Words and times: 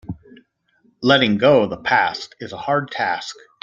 Letting 1.03 1.37
go 1.37 1.61
of 1.61 1.69
the 1.69 1.77
past 1.77 2.33
is 2.39 2.53
a 2.53 2.57
hard 2.57 2.89
task. 2.89 3.35